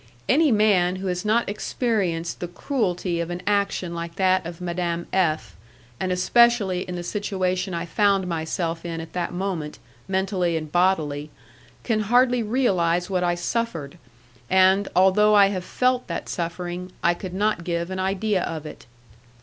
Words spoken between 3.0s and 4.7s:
of an action like that of